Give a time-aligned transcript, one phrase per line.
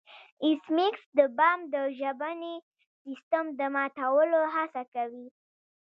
[0.43, 2.55] ایس میکس د بم د ژبني
[3.03, 5.27] سیستم د ماتولو هڅه کوي